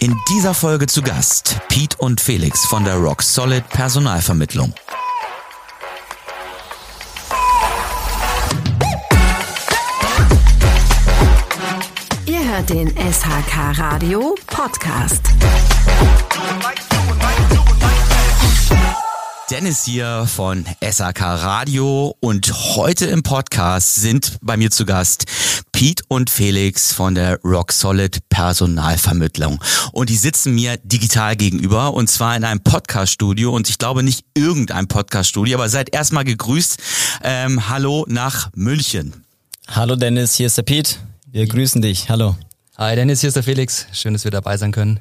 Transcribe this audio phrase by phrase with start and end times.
[0.00, 4.72] In dieser Folge zu Gast Pete und Felix von der Rock Solid Personalvermittlung.
[12.24, 15.20] Ihr hört den SHK Radio Podcast.
[19.50, 25.24] Dennis hier von SAK Radio und heute im Podcast sind bei mir zu Gast
[25.72, 29.58] Pete und Felix von der Rock Solid Personalvermittlung.
[29.90, 34.24] Und die sitzen mir digital gegenüber und zwar in einem Podcaststudio und ich glaube nicht
[34.34, 36.78] irgendein Podcaststudio, aber seid erstmal gegrüßt.
[37.24, 39.24] Ähm, hallo nach München.
[39.66, 40.94] Hallo Dennis, hier ist der Pete.
[41.26, 42.08] Wir grüßen dich.
[42.08, 42.36] Hallo.
[42.78, 43.86] Hi Dennis, hier ist der Felix.
[43.92, 45.00] Schön, dass wir dabei sein können.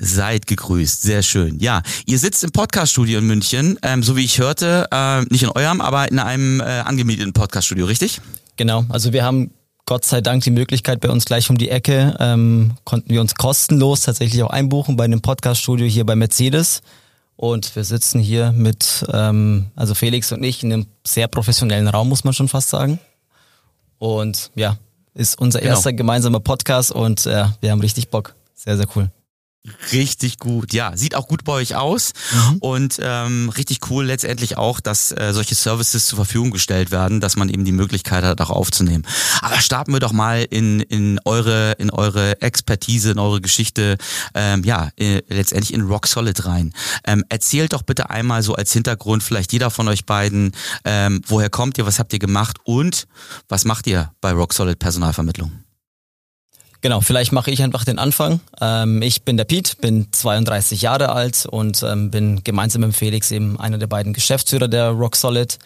[0.00, 1.58] Seid gegrüßt, sehr schön.
[1.58, 5.48] Ja, ihr sitzt im Podcaststudio in München, ähm, so wie ich hörte, äh, nicht in
[5.48, 8.20] eurem, aber in einem äh, angemieteten Podcaststudio, richtig?
[8.56, 9.50] Genau, also wir haben
[9.86, 13.34] Gott sei Dank die Möglichkeit bei uns gleich um die Ecke, ähm, konnten wir uns
[13.34, 16.82] kostenlos tatsächlich auch einbuchen bei einem Podcaststudio hier bei Mercedes.
[17.34, 22.08] Und wir sitzen hier mit, ähm, also Felix und ich, in einem sehr professionellen Raum,
[22.08, 23.00] muss man schon fast sagen.
[23.98, 24.76] Und ja,
[25.14, 25.72] ist unser genau.
[25.72, 28.36] erster gemeinsamer Podcast und äh, wir haben richtig Bock.
[28.54, 29.10] Sehr, sehr cool.
[29.92, 30.96] Richtig gut, ja.
[30.96, 32.56] Sieht auch gut bei euch aus mhm.
[32.58, 37.36] und ähm, richtig cool letztendlich auch, dass äh, solche Services zur Verfügung gestellt werden, dass
[37.36, 39.06] man eben die Möglichkeit hat, auch aufzunehmen.
[39.40, 43.98] Aber starten wir doch mal in, in eure in eure Expertise, in eure Geschichte,
[44.34, 46.72] ähm, ja, äh, letztendlich in Rock Solid rein.
[47.04, 50.52] Ähm, erzählt doch bitte einmal so als Hintergrund, vielleicht jeder von euch beiden,
[50.84, 53.06] ähm, woher kommt ihr, was habt ihr gemacht und
[53.48, 55.67] was macht ihr bei Rock Solid Personalvermittlung?
[56.80, 58.40] Genau, vielleicht mache ich einfach den Anfang.
[58.60, 63.32] Ähm, ich bin der Piet, bin 32 Jahre alt und ähm, bin gemeinsam mit Felix
[63.32, 65.58] eben einer der beiden Geschäftsführer der Rock Solid.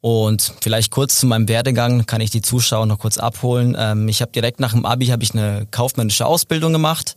[0.00, 3.76] Und vielleicht kurz zu meinem Werdegang kann ich die Zuschauer noch kurz abholen.
[3.78, 7.16] Ähm, ich habe direkt nach dem Abi habe ich eine kaufmännische Ausbildung gemacht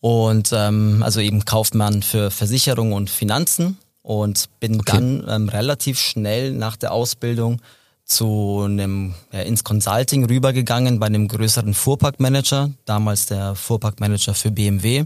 [0.00, 4.92] und ähm, also eben Kaufmann für Versicherung und Finanzen und bin okay.
[4.92, 7.60] dann ähm, relativ schnell nach der Ausbildung
[8.04, 15.04] zu einem, ja, ins Consulting rübergegangen bei einem größeren Fuhrparkmanager, damals der Fuhrparkmanager für BMW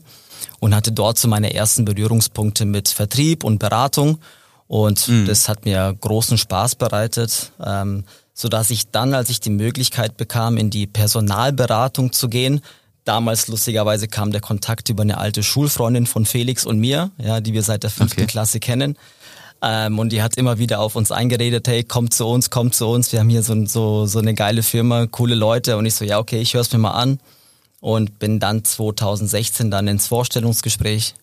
[0.60, 4.18] und hatte dort so meine ersten Berührungspunkte mit Vertrieb und Beratung
[4.66, 5.26] und mhm.
[5.26, 10.16] das hat mir großen Spaß bereitet, ähm, so dass ich dann, als ich die Möglichkeit
[10.16, 12.60] bekam, in die Personalberatung zu gehen,
[13.04, 17.52] damals lustigerweise kam der Kontakt über eine alte Schulfreundin von Felix und mir, ja, die
[17.52, 18.30] wir seit der fünften okay.
[18.30, 18.98] Klasse kennen
[19.62, 22.86] ähm, und die hat immer wieder auf uns eingeredet, hey, kommt zu uns, kommt zu
[22.86, 23.12] uns.
[23.12, 25.76] Wir haben hier so, so, so eine geile Firma, coole Leute.
[25.76, 27.18] Und ich so, ja, okay, ich höre es mir mal an.
[27.80, 31.14] Und bin dann 2016 dann ins Vorstellungsgespräch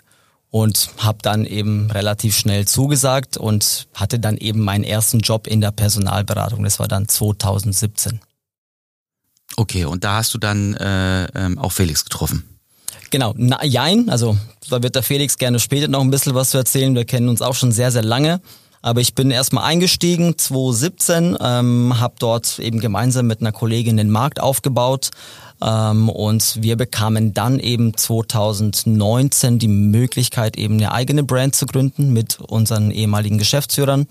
[0.50, 5.62] und habe dann eben relativ schnell zugesagt und hatte dann eben meinen ersten Job in
[5.62, 6.64] der Personalberatung.
[6.64, 8.20] Das war dann 2017.
[9.56, 12.53] Okay, und da hast du dann äh, ähm, auch Felix getroffen.
[13.14, 14.36] Genau, na, jein, also
[14.72, 16.96] da wird der Felix gerne später noch ein bisschen was zu erzählen.
[16.96, 18.42] Wir kennen uns auch schon sehr, sehr lange.
[18.82, 24.10] Aber ich bin erstmal eingestiegen 2017, ähm, habe dort eben gemeinsam mit einer Kollegin den
[24.10, 25.12] Markt aufgebaut
[25.62, 32.14] ähm, und wir bekamen dann eben 2019 die Möglichkeit, eben eine eigene Brand zu gründen
[32.14, 34.08] mit unseren ehemaligen Geschäftsführern.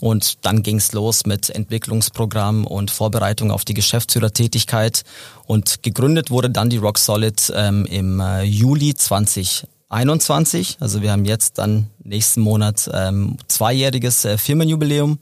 [0.00, 5.02] Und dann ging's los mit Entwicklungsprogramm und Vorbereitung auf die Geschäftsführertätigkeit.
[5.46, 10.78] Und gegründet wurde dann die Rock Solid ähm, im äh, Juli 2021.
[10.80, 15.18] Also wir haben jetzt dann nächsten Monat ähm, zweijähriges äh, Firmenjubiläum.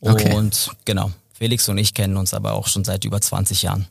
[0.00, 0.34] Okay.
[0.34, 3.86] Und genau, Felix und ich kennen uns aber auch schon seit über 20 Jahren.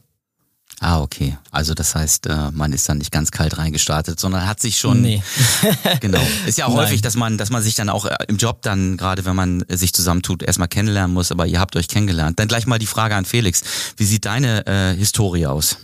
[0.83, 1.37] Ah, okay.
[1.51, 5.03] Also das heißt, äh, man ist dann nicht ganz kalt reingestartet, sondern hat sich schon.
[5.03, 5.21] Nee.
[5.99, 6.19] genau.
[6.47, 6.87] Ist ja auch Nein.
[6.87, 9.63] häufig, dass man, dass man sich dann auch äh, im Job dann, gerade wenn man
[9.69, 12.39] sich zusammentut, erstmal kennenlernen muss, aber ihr habt euch kennengelernt.
[12.39, 13.61] Dann gleich mal die Frage an Felix.
[13.95, 15.77] Wie sieht deine äh, Historie aus?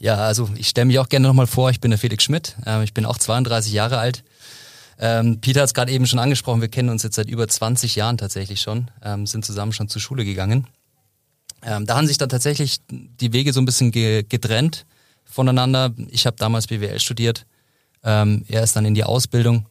[0.00, 2.82] Ja, also ich stelle mich auch gerne nochmal vor, ich bin der Felix Schmidt, äh,
[2.82, 4.24] ich bin auch 32 Jahre alt.
[4.98, 7.94] Ähm, Peter hat es gerade eben schon angesprochen, wir kennen uns jetzt seit über 20
[7.94, 10.66] Jahren tatsächlich schon, ähm, sind zusammen schon zur Schule gegangen.
[11.64, 14.86] Ähm, da haben sich dann tatsächlich die Wege so ein bisschen ge getrennt
[15.24, 15.92] voneinander.
[16.10, 17.46] Ich habe damals BWL studiert,
[18.04, 19.66] ähm, er ist dann in die Ausbildung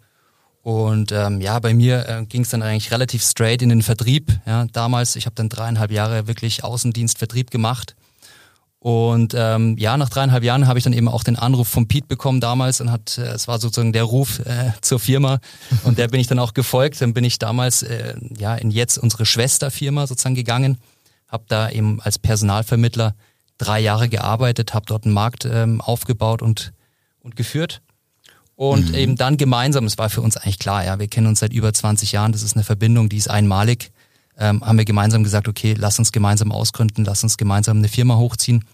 [0.63, 4.31] und ähm, ja, bei mir äh, ging es dann eigentlich relativ straight in den Vertrieb.
[4.45, 7.95] Ja, damals, ich habe dann dreieinhalb Jahre wirklich Außendienst, Vertrieb gemacht.
[8.79, 12.07] Und ähm, ja, nach dreieinhalb Jahren habe ich dann eben auch den Anruf vom Pete
[12.07, 15.39] bekommen damals und hat, äh, es war sozusagen der Ruf äh, zur Firma
[15.83, 17.01] und der bin ich dann auch gefolgt.
[17.01, 20.77] Dann bin ich damals äh, ja in jetzt unsere Schwesterfirma sozusagen gegangen,
[21.31, 23.15] habe da eben als Personalvermittler
[23.57, 26.73] drei Jahre gearbeitet, habe dort einen Markt ähm, aufgebaut und
[27.23, 27.81] und geführt
[28.55, 28.95] und mhm.
[28.95, 31.73] eben dann gemeinsam, es war für uns eigentlich klar, ja, wir kennen uns seit über
[31.73, 33.91] 20 Jahren, das ist eine Verbindung, die ist einmalig,
[34.37, 38.17] ähm, haben wir gemeinsam gesagt, okay, lass uns gemeinsam ausgründen, lass uns gemeinsam eine Firma
[38.17, 38.65] hochziehen.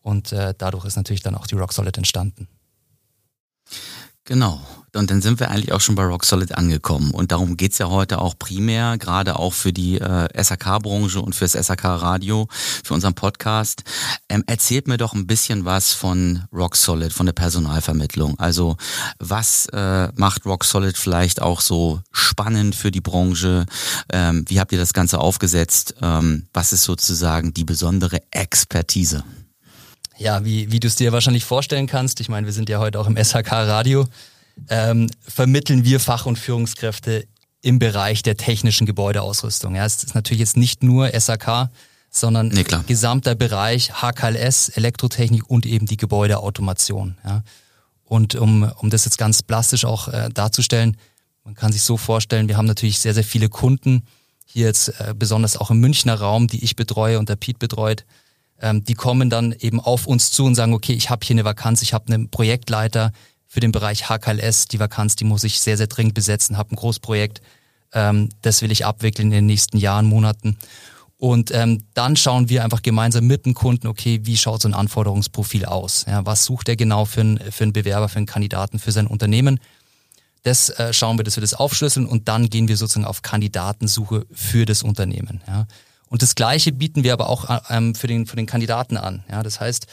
[0.00, 2.48] Und äh, dadurch ist natürlich dann auch die Rock Solid entstanden.
[4.26, 4.60] Genau.
[4.92, 7.12] Und dann sind wir eigentlich auch schon bei Rock Solid angekommen.
[7.12, 11.52] Und darum geht's ja heute auch primär, gerade auch für die äh, SAK-Branche und fürs
[11.52, 13.84] SAK-Radio, für unseren Podcast.
[14.28, 18.38] Ähm, erzählt mir doch ein bisschen was von Rock Solid, von der Personalvermittlung.
[18.38, 18.76] Also
[19.18, 23.66] was äh, macht Rock Solid vielleicht auch so spannend für die Branche?
[24.10, 25.94] Ähm, wie habt ihr das Ganze aufgesetzt?
[26.02, 29.22] Ähm, was ist sozusagen die besondere Expertise?
[30.18, 32.98] Ja, wie, wie du es dir wahrscheinlich vorstellen kannst, ich meine, wir sind ja heute
[32.98, 34.06] auch im SHK-Radio,
[34.68, 37.26] ähm, vermitteln wir Fach- und Führungskräfte
[37.60, 39.74] im Bereich der technischen Gebäudeausrüstung.
[39.74, 41.68] Ja, es ist natürlich jetzt nicht nur SAK,
[42.10, 47.18] sondern nee, gesamter Bereich HKLS, Elektrotechnik und eben die Gebäudeautomation.
[47.24, 47.42] Ja.
[48.04, 50.96] Und um, um das jetzt ganz plastisch auch äh, darzustellen,
[51.44, 54.06] man kann sich so vorstellen, wir haben natürlich sehr, sehr viele Kunden,
[54.46, 58.04] hier jetzt äh, besonders auch im Münchner Raum, die ich betreue und der Piet betreut,
[58.60, 61.44] ähm, die kommen dann eben auf uns zu und sagen, okay, ich habe hier eine
[61.44, 63.12] Vakanz, ich habe einen Projektleiter
[63.46, 66.76] für den Bereich HKLS, die Vakanz, die muss ich sehr, sehr dringend besetzen, habe ein
[66.76, 67.40] Großprojekt,
[67.92, 70.58] ähm, das will ich abwickeln in den nächsten Jahren, Monaten.
[71.18, 74.74] Und ähm, dann schauen wir einfach gemeinsam mit dem Kunden, okay, wie schaut so ein
[74.74, 76.04] Anforderungsprofil aus?
[76.06, 79.06] Ja, was sucht er genau für, ein, für einen Bewerber, für einen Kandidaten, für sein
[79.06, 79.58] Unternehmen?
[80.42, 84.26] Das äh, schauen wir, dass wir das aufschlüsseln und dann gehen wir sozusagen auf Kandidatensuche
[84.30, 85.40] für das Unternehmen.
[85.46, 85.66] Ja.
[86.08, 89.24] Und das Gleiche bieten wir aber auch ähm, für, den, für den Kandidaten an.
[89.30, 89.86] Ja, das heißt,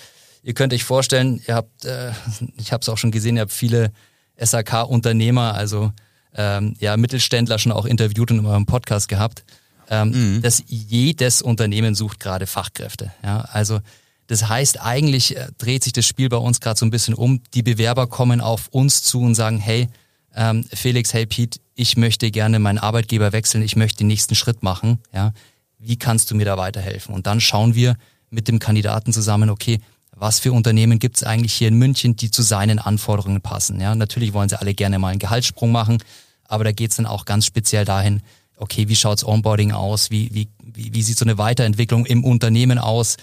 [0.44, 2.12] ihr könnt euch vorstellen, ihr habt, äh,
[2.58, 3.92] ich habe es auch schon gesehen, ihr habt viele
[4.38, 5.92] SAK-Unternehmer, also
[6.36, 9.44] ähm, ja, Mittelständler schon auch interviewt und in eurem Podcast gehabt.
[9.90, 10.42] Ähm, mhm.
[10.42, 13.12] dass jedes Unternehmen sucht gerade Fachkräfte.
[13.22, 13.82] Ja, also
[14.28, 17.42] das heißt, eigentlich äh, dreht sich das Spiel bei uns gerade so ein bisschen um.
[17.54, 19.90] Die Bewerber kommen auf uns zu und sagen, hey,
[20.36, 24.64] ähm, Felix, hey Pete, ich möchte gerne meinen Arbeitgeber wechseln, ich möchte den nächsten Schritt
[24.64, 25.00] machen.
[25.14, 25.34] Ja,
[25.84, 27.14] wie kannst du mir da weiterhelfen?
[27.14, 27.96] Und dann schauen wir
[28.30, 29.80] mit dem Kandidaten zusammen, okay,
[30.16, 33.82] was für Unternehmen gibt es eigentlich hier in München, die zu seinen Anforderungen passen.
[33.82, 35.98] Ja, natürlich wollen sie alle gerne mal einen Gehaltssprung machen,
[36.48, 38.22] aber da geht es dann auch ganz speziell dahin,
[38.58, 42.78] okay, wie schaut's Onboarding aus, wie, wie, wie, wie sieht so eine Weiterentwicklung im Unternehmen
[42.78, 43.18] aus,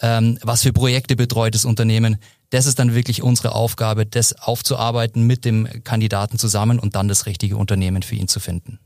[0.00, 2.16] ähm, was für Projekte betreut das Unternehmen.
[2.50, 7.26] Das ist dann wirklich unsere Aufgabe, das aufzuarbeiten mit dem Kandidaten zusammen und dann das
[7.26, 8.78] richtige Unternehmen für ihn zu finden.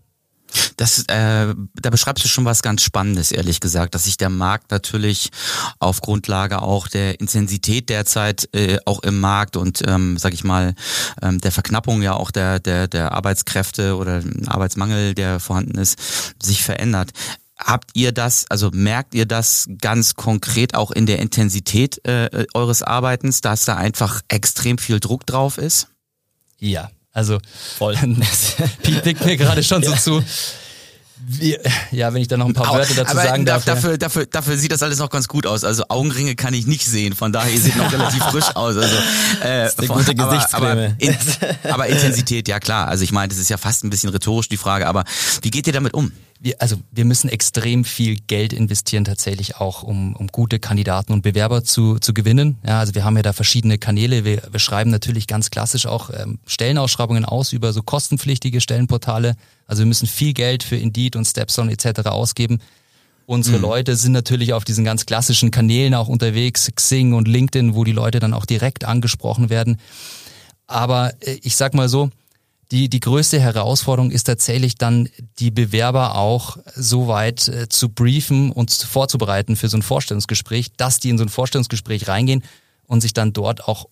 [0.77, 4.71] Das, äh, da beschreibst du schon was ganz Spannendes, ehrlich gesagt, dass sich der Markt
[4.71, 5.31] natürlich
[5.79, 10.75] auf Grundlage auch der Intensität derzeit äh, auch im Markt und, ähm, sag ich mal,
[11.23, 15.99] ähm, der Verknappung ja auch der, der, der Arbeitskräfte oder Arbeitsmangel, der vorhanden ist,
[16.43, 17.11] sich verändert.
[17.57, 22.83] Habt ihr das, also merkt ihr das ganz konkret auch in der Intensität äh, eures
[22.83, 25.89] Arbeitens, dass da einfach extrem viel Druck drauf ist?
[26.59, 27.39] Ja, also
[27.79, 27.97] voll.
[28.83, 30.25] Pete nickt mir gerade schon so zu.
[31.27, 31.57] Wie,
[31.91, 33.65] ja, wenn ich da noch ein paar Wörter dazu aber sagen darf.
[33.65, 35.65] Dafür, dafür, dafür sieht das alles noch ganz gut aus.
[35.65, 38.77] Also Augenringe kann ich nicht sehen, von daher seht noch relativ frisch aus.
[38.77, 38.97] Also,
[39.43, 41.17] äh, das ist eine von, gute aber, aber, in,
[41.71, 42.89] aber Intensität, ja klar.
[42.89, 45.05] Also ich meine, das ist ja fast ein bisschen rhetorisch die Frage, aber
[45.43, 46.13] wie geht ihr damit um?
[46.45, 51.23] Wir, also wir müssen extrem viel Geld investieren tatsächlich auch, um, um gute Kandidaten und
[51.23, 52.59] Bewerber zu, zu gewinnen.
[52.67, 54.27] Ja, also wir haben ja da verschiedene Kanäle.
[54.27, 59.37] Wir, wir schreiben natürlich ganz klassisch auch ähm, Stellenausschreibungen aus über so kostenpflichtige Stellenportale.
[59.67, 62.09] Also wir müssen viel Geld für Indeed und Stepstone etc.
[62.09, 62.61] ausgeben.
[63.25, 63.63] Unsere mhm.
[63.63, 67.93] Leute sind natürlich auf diesen ganz klassischen Kanälen auch unterwegs, Xing und LinkedIn, wo die
[67.93, 69.79] Leute dann auch direkt angesprochen werden.
[70.67, 72.11] Aber äh, ich sag mal so,
[72.75, 78.51] die, die größte Herausforderung ist tatsächlich dann, die Bewerber auch so weit äh, zu briefen
[78.51, 82.43] und vorzubereiten für so ein Vorstellungsgespräch, dass die in so ein Vorstellungsgespräch reingehen
[82.89, 83.87] und sich dann dort auch,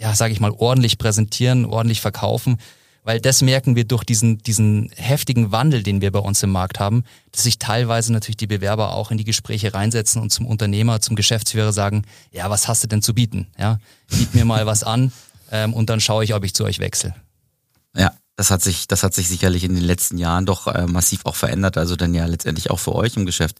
[0.00, 2.58] ja, sage ich mal, ordentlich präsentieren, ordentlich verkaufen,
[3.04, 6.80] Weil das merken wir durch diesen, diesen heftigen Wandel, den wir bei uns im Markt
[6.80, 11.00] haben, dass sich teilweise natürlich die Bewerber auch in die Gespräche reinsetzen und zum Unternehmer,
[11.00, 13.46] zum Geschäftsführer sagen, ja, was hast du denn zu bieten?
[13.58, 15.12] Ja, biet mir mal was an
[15.52, 17.14] ähm, und dann schaue ich, ob ich zu euch wechsle.
[17.94, 21.20] Ja, das hat sich, das hat sich sicherlich in den letzten Jahren doch äh, massiv
[21.24, 23.56] auch verändert, also dann ja letztendlich auch für euch im Geschäft.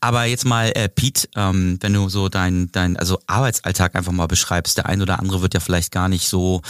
[0.00, 4.26] Aber jetzt mal, äh, Pete, ähm, wenn du so dein, dein, also Arbeitsalltag einfach mal
[4.26, 6.60] beschreibst, der ein oder andere wird ja vielleicht gar nicht so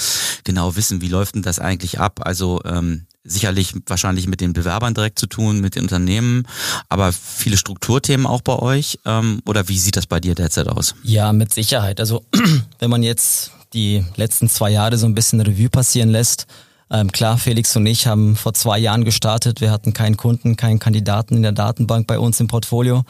[0.45, 2.21] genau wissen, wie läuft denn das eigentlich ab?
[2.25, 6.47] Also ähm, sicherlich wahrscheinlich mit den Bewerbern direkt zu tun, mit den Unternehmen,
[6.88, 8.99] aber viele Strukturthemen auch bei euch.
[9.04, 10.95] Ähm, oder wie sieht das bei dir derzeit aus?
[11.02, 11.99] Ja, mit Sicherheit.
[11.99, 12.25] Also
[12.78, 16.47] wenn man jetzt die letzten zwei Jahre so ein bisschen Revue passieren lässt,
[16.90, 19.61] ähm, klar, Felix und ich haben vor zwei Jahren gestartet.
[19.61, 23.04] Wir hatten keinen Kunden, keinen Kandidaten in der Datenbank bei uns im Portfolio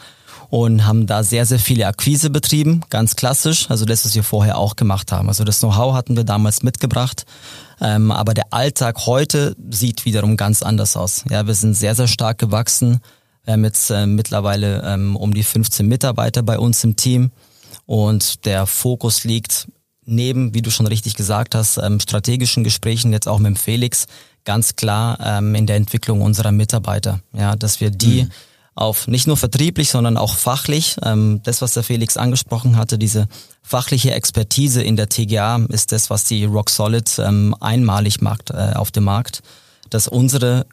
[0.51, 4.57] und haben da sehr, sehr viele Akquise betrieben, ganz klassisch, also das, was wir vorher
[4.57, 5.29] auch gemacht haben.
[5.29, 7.25] Also das Know-how hatten wir damals mitgebracht,
[7.79, 11.23] ähm, aber der Alltag heute sieht wiederum ganz anders aus.
[11.29, 12.99] Ja, wir sind sehr, sehr stark gewachsen.
[13.45, 17.31] Wir haben jetzt äh, mittlerweile ähm, um die 15 Mitarbeiter bei uns im Team
[17.85, 19.67] und der Fokus liegt
[20.11, 24.05] neben, wie du schon richtig gesagt hast, ähm, strategischen Gesprächen, jetzt auch mit dem Felix,
[24.45, 27.21] ganz klar ähm, in der Entwicklung unserer Mitarbeiter.
[27.33, 28.31] Ja, dass wir die mhm.
[28.75, 33.27] auf nicht nur vertrieblich, sondern auch fachlich, ähm, das, was der Felix angesprochen hatte, diese
[33.61, 38.73] fachliche Expertise in der TGA ist das, was die Rock Solid ähm, einmalig macht äh,
[38.75, 39.41] auf dem Markt,
[39.89, 40.65] dass unsere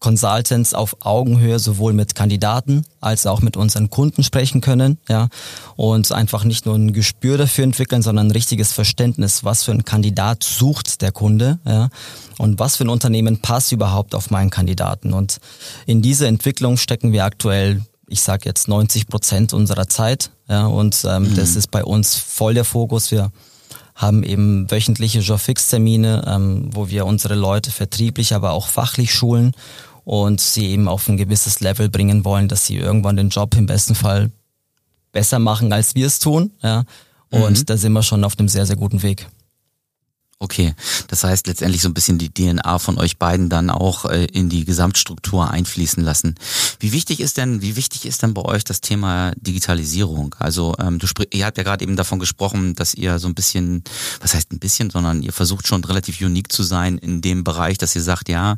[0.00, 5.28] Consultants auf Augenhöhe sowohl mit Kandidaten als auch mit unseren Kunden sprechen können, ja,
[5.76, 9.84] und einfach nicht nur ein Gespür dafür entwickeln, sondern ein richtiges Verständnis, was für ein
[9.84, 11.90] Kandidat sucht der Kunde, ja,
[12.38, 15.12] und was für ein Unternehmen passt überhaupt auf meinen Kandidaten.
[15.12, 15.38] Und
[15.84, 21.04] in diese Entwicklung stecken wir aktuell, ich sage jetzt 90 Prozent unserer Zeit, ja, und
[21.06, 21.36] ähm, mhm.
[21.36, 23.10] das ist bei uns voll der Fokus.
[23.10, 23.30] Wir
[23.94, 29.52] haben eben wöchentliche Job-Fix-Termine, ähm, wo wir unsere Leute vertrieblich, aber auch fachlich schulen
[30.04, 33.66] und sie eben auf ein gewisses Level bringen wollen, dass sie irgendwann den Job im
[33.66, 34.30] besten Fall
[35.12, 36.52] besser machen, als wir es tun.
[36.62, 36.84] Ja.
[37.30, 37.66] Und mhm.
[37.66, 39.28] da sind wir schon auf einem sehr, sehr guten Weg.
[40.42, 40.74] Okay,
[41.08, 44.48] das heißt letztendlich so ein bisschen die DNA von euch beiden dann auch äh, in
[44.48, 46.34] die Gesamtstruktur einfließen lassen.
[46.78, 50.34] Wie wichtig ist denn, wie wichtig ist denn bei euch das Thema Digitalisierung?
[50.38, 53.34] Also ähm, du sprich, ihr habt ja gerade eben davon gesprochen, dass ihr so ein
[53.34, 53.84] bisschen,
[54.22, 57.76] was heißt ein bisschen, sondern ihr versucht schon relativ unique zu sein in dem Bereich,
[57.76, 58.56] dass ihr sagt, ja,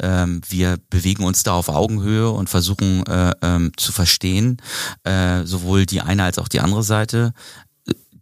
[0.00, 4.62] ähm, wir bewegen uns da auf Augenhöhe und versuchen äh, ähm, zu verstehen,
[5.02, 7.32] äh, sowohl die eine als auch die andere Seite.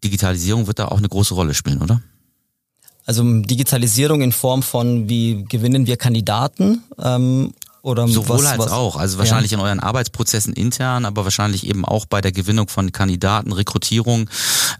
[0.02, 2.00] Digitalisierung wird da auch eine große Rolle spielen, oder?
[3.06, 7.52] Also Digitalisierung in Form von, wie gewinnen wir Kandidaten ähm,
[7.84, 8.96] oder Sowohl was, als was, auch.
[8.96, 9.58] Also wahrscheinlich ja.
[9.58, 14.30] in euren Arbeitsprozessen intern, aber wahrscheinlich eben auch bei der Gewinnung von Kandidaten, Rekrutierung,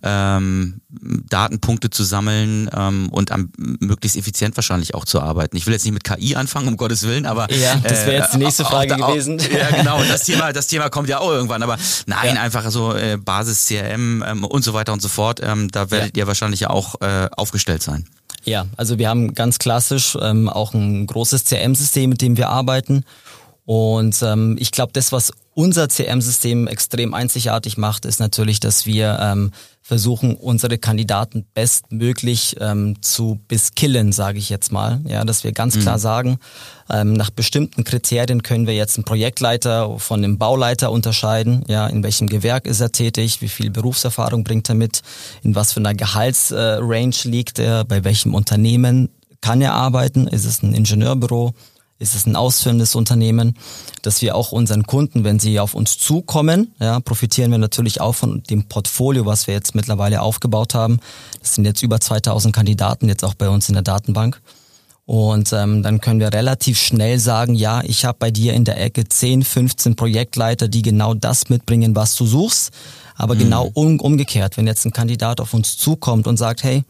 [0.02, 5.54] ähm, Datenpunkte zu sammeln ähm, und am, möglichst effizient wahrscheinlich auch zu arbeiten.
[5.54, 8.32] Ich will jetzt nicht mit KI anfangen, um Gottes Willen, aber ja, das wäre jetzt
[8.32, 9.38] die nächste Frage auch, gewesen.
[9.38, 10.02] Auch, ja, genau.
[10.04, 11.62] Das Thema, das Thema kommt ja auch irgendwann.
[11.62, 12.40] Aber nein, ja.
[12.40, 15.40] einfach so äh, Basis CRM ähm, und so weiter und so fort.
[15.42, 16.22] Ähm, da werdet ja.
[16.22, 18.06] ihr wahrscheinlich ja auch äh, aufgestellt sein.
[18.44, 22.93] Ja, also wir haben ganz klassisch ähm, auch ein großes CRM-System, mit dem wir arbeiten.
[23.66, 29.18] Und ähm, ich glaube, das, was unser CRM-System extrem einzigartig macht, ist natürlich, dass wir
[29.20, 35.00] ähm, versuchen, unsere Kandidaten bestmöglich ähm, zu beskillen, sage ich jetzt mal.
[35.06, 35.80] Ja, dass wir ganz mhm.
[35.80, 36.38] klar sagen,
[36.90, 41.64] ähm, nach bestimmten Kriterien können wir jetzt einen Projektleiter von einem Bauleiter unterscheiden.
[41.68, 45.02] Ja, in welchem Gewerk ist er tätig, wie viel Berufserfahrung bringt er mit,
[45.42, 49.08] in was für einer Gehaltsrange äh, liegt er, bei welchem Unternehmen
[49.40, 51.52] kann er arbeiten, ist es ein Ingenieurbüro,
[51.98, 53.56] ist es ein ausführendes Unternehmen,
[54.02, 58.14] dass wir auch unseren Kunden, wenn sie auf uns zukommen, ja, profitieren wir natürlich auch
[58.14, 61.00] von dem Portfolio, was wir jetzt mittlerweile aufgebaut haben.
[61.40, 64.40] Das sind jetzt über 2000 Kandidaten jetzt auch bei uns in der Datenbank.
[65.06, 68.80] Und ähm, dann können wir relativ schnell sagen, ja, ich habe bei dir in der
[68.80, 72.72] Ecke 10, 15 Projektleiter, die genau das mitbringen, was du suchst.
[73.14, 73.38] Aber mhm.
[73.40, 76.84] genau um, umgekehrt, wenn jetzt ein Kandidat auf uns zukommt und sagt, hey,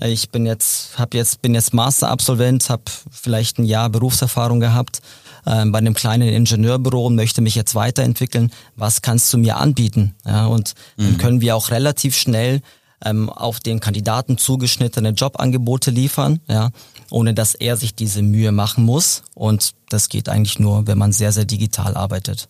[0.00, 5.00] ich bin jetzt, hab jetzt, bin jetzt Masterabsolvent, habe vielleicht ein Jahr Berufserfahrung gehabt
[5.44, 8.52] äh, bei einem kleinen Ingenieurbüro und möchte mich jetzt weiterentwickeln.
[8.74, 10.14] Was kannst du mir anbieten?
[10.24, 11.02] Ja, und mhm.
[11.04, 12.62] dann können wir auch relativ schnell
[13.04, 16.70] ähm, auf den Kandidaten zugeschnittene Jobangebote liefern, ja,
[17.10, 19.22] ohne dass er sich diese Mühe machen muss.
[19.34, 22.48] Und das geht eigentlich nur, wenn man sehr, sehr digital arbeitet.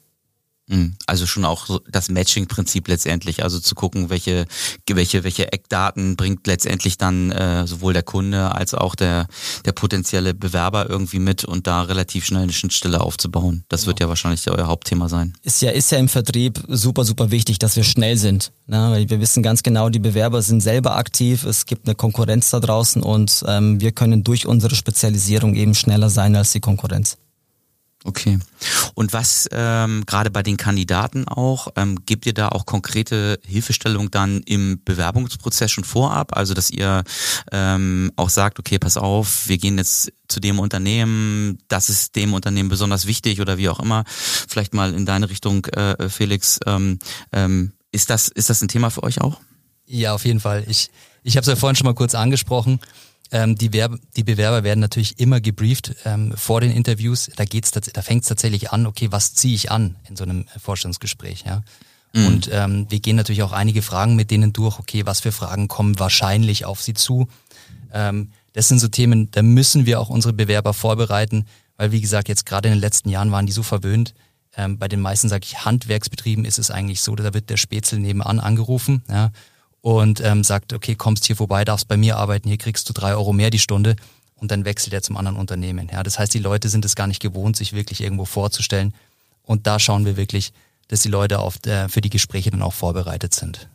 [0.72, 0.94] Mhm.
[1.06, 4.46] Also schon auch das Matching-Prinzip letztendlich, also zu gucken, welche,
[4.88, 9.26] welche, welche Eckdaten bringt letztendlich dann äh, sowohl der Kunde als auch der,
[9.66, 13.64] der potenzielle Bewerber irgendwie mit und da relativ schnell eine Schnittstelle aufzubauen.
[13.68, 13.88] Das genau.
[13.88, 15.34] wird ja wahrscheinlich euer Hauptthema sein.
[15.42, 18.52] Ist ja, ist ja im Vertrieb super, super wichtig, dass wir schnell sind.
[18.66, 18.88] Ne?
[18.90, 22.60] Weil wir wissen ganz genau, die Bewerber sind selber aktiv, es gibt eine Konkurrenz da
[22.60, 27.18] draußen und ähm, wir können durch unsere Spezialisierung eben schneller sein als die Konkurrenz.
[28.04, 28.38] Okay.
[28.94, 34.10] Und was ähm, gerade bei den Kandidaten auch, ähm, gibt ihr da auch konkrete Hilfestellung
[34.10, 36.36] dann im Bewerbungsprozess schon vorab?
[36.36, 37.04] Also dass ihr
[37.52, 42.34] ähm, auch sagt, okay, pass auf, wir gehen jetzt zu dem Unternehmen, das ist dem
[42.34, 44.04] Unternehmen besonders wichtig oder wie auch immer.
[44.06, 46.58] Vielleicht mal in deine Richtung, äh, Felix.
[46.66, 46.98] Ähm,
[47.32, 49.40] ähm, ist, das, ist das ein Thema für euch auch?
[49.86, 50.64] Ja, auf jeden Fall.
[50.66, 50.90] Ich,
[51.22, 52.80] ich habe es ja vorhin schon mal kurz angesprochen.
[53.32, 57.30] Ähm, die, Werbe, die Bewerber werden natürlich immer gebrieft ähm, vor den Interviews.
[57.34, 60.44] Da geht's, da fängt es tatsächlich an, okay, was ziehe ich an in so einem
[60.62, 61.62] Vorstellungsgespräch, ja.
[62.12, 62.26] Mhm.
[62.26, 65.66] Und ähm, wir gehen natürlich auch einige Fragen mit denen durch, okay, was für Fragen
[65.66, 67.26] kommen wahrscheinlich auf sie zu.
[67.92, 71.46] Ähm, das sind so Themen, da müssen wir auch unsere Bewerber vorbereiten,
[71.78, 74.14] weil wie gesagt, jetzt gerade in den letzten Jahren waren die so verwöhnt.
[74.54, 77.98] Ähm, bei den meisten, sage ich, Handwerksbetrieben ist es eigentlich so, da wird der Spätzle
[77.98, 79.30] nebenan angerufen, ja,
[79.82, 83.14] und ähm, sagt, okay, kommst hier vorbei, darfst bei mir arbeiten, hier kriegst du drei
[83.14, 83.96] Euro mehr die Stunde
[84.36, 85.90] und dann wechselt er zum anderen Unternehmen.
[85.92, 88.94] Ja, das heißt, die Leute sind es gar nicht gewohnt, sich wirklich irgendwo vorzustellen.
[89.44, 90.52] Und da schauen wir wirklich,
[90.88, 93.68] dass die Leute auf der, für die Gespräche dann auch vorbereitet sind.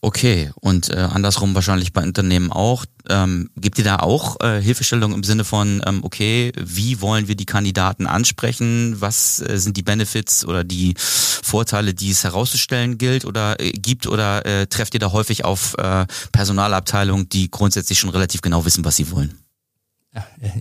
[0.00, 2.84] Okay, und äh, andersrum wahrscheinlich bei Unternehmen auch.
[3.08, 7.36] Ähm, gibt ihr da auch äh, Hilfestellung im Sinne von, ähm, okay, wie wollen wir
[7.36, 8.96] die Kandidaten ansprechen?
[9.00, 14.06] Was äh, sind die Benefits oder die Vorteile, die es herauszustellen gilt oder äh, gibt?
[14.06, 18.84] Oder äh, trefft ihr da häufig auf äh, Personalabteilungen, die grundsätzlich schon relativ genau wissen,
[18.84, 19.43] was sie wollen?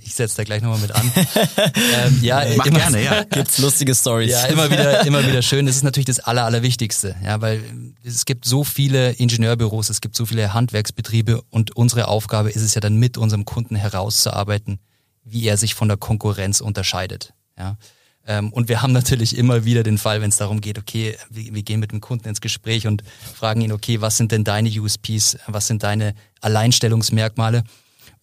[0.02, 1.12] Ich setze da gleich nochmal mit an.
[1.16, 3.24] ähm, ja, Mach immer, gerne, ja.
[3.30, 4.32] Gibt's lustige Stories.
[4.32, 5.68] Ja, immer wieder, immer wieder schön.
[5.68, 7.16] Das ist natürlich das Aller, Allerwichtigste.
[7.24, 7.64] Ja, weil
[8.04, 12.74] es gibt so viele Ingenieurbüros, es gibt so viele Handwerksbetriebe und unsere Aufgabe ist es
[12.74, 14.80] ja dann mit unserem Kunden herauszuarbeiten,
[15.24, 17.34] wie er sich von der Konkurrenz unterscheidet.
[17.58, 17.78] Ja.
[18.26, 21.54] Ähm, und wir haben natürlich immer wieder den Fall, wenn es darum geht, okay, wir,
[21.54, 23.04] wir gehen mit dem Kunden ins Gespräch und
[23.36, 27.64] fragen ihn, okay, was sind denn deine USPs, was sind deine Alleinstellungsmerkmale?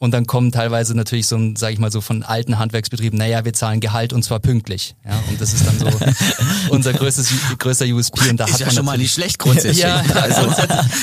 [0.03, 3.45] Und dann kommen teilweise natürlich so ein, sag ich mal so, von alten Handwerksbetrieben, naja,
[3.45, 4.95] wir zahlen Gehalt und zwar pünktlich.
[5.05, 5.91] Ja, und das ist dann so
[6.71, 8.31] unser größtes, größter USP.
[8.31, 9.79] Und da ist hat ja man schon mal nicht schlecht grundsätzlich.
[9.85, 10.51] ja, also,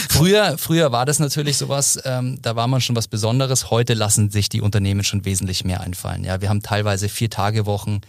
[0.09, 3.69] früher, früher war das natürlich sowas, ähm, da war man schon was Besonderes.
[3.69, 6.23] Heute lassen sich die Unternehmen schon wesentlich mehr einfallen.
[6.23, 8.01] Ja, wir haben teilweise vier Tage Wochen.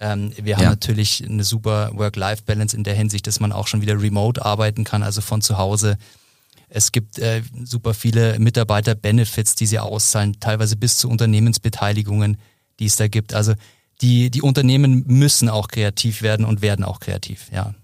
[0.00, 0.70] Ähm, wir haben ja.
[0.70, 5.02] natürlich eine super Work-Life-Balance in der Hinsicht, dass man auch schon wieder remote arbeiten kann,
[5.02, 5.98] also von zu Hause.
[6.68, 12.38] Es gibt äh, super viele Mitarbeiter-Benefits, die sie auszahlen, teilweise bis zu Unternehmensbeteiligungen,
[12.80, 13.34] die es da gibt.
[13.34, 13.54] Also
[14.00, 17.74] die, die Unternehmen müssen auch kreativ werden und werden auch kreativ, ja.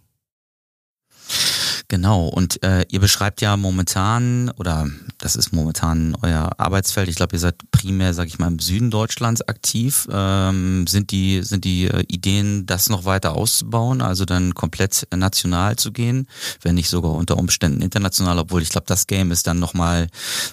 [1.92, 7.36] Genau, und äh, ihr beschreibt ja momentan, oder das ist momentan euer Arbeitsfeld, ich glaube,
[7.36, 10.08] ihr seid primär, sag ich mal, im Süden Deutschlands aktiv.
[10.10, 15.76] Ähm, sind die, sind die äh, Ideen, das noch weiter auszubauen, also dann komplett national
[15.76, 16.28] zu gehen,
[16.62, 20.06] wenn nicht sogar unter Umständen international, obwohl ich glaube, das Game ist dann nochmal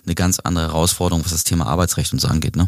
[0.06, 2.68] eine ganz andere Herausforderung, was das Thema Arbeitsrecht und so angeht, ne?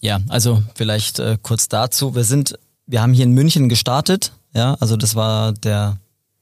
[0.00, 2.14] Ja, also vielleicht äh, kurz dazu.
[2.14, 5.96] Wir sind, wir haben hier in München gestartet, ja, also das war der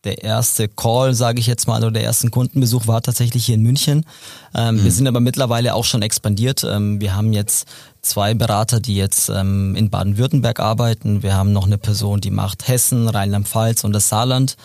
[0.08, 3.62] der erste Call, sage ich jetzt mal, oder der ersten Kundenbesuch war tatsächlich hier in
[3.62, 4.06] München.
[4.54, 4.84] Ähm, mhm.
[4.84, 6.64] Wir sind aber mittlerweile auch schon expandiert.
[6.64, 7.68] Ähm, wir haben jetzt
[8.00, 11.22] zwei Berater, die jetzt ähm, in Baden-Württemberg arbeiten.
[11.22, 14.56] Wir haben noch eine Person, die macht Hessen, Rheinland-Pfalz und das Saarland.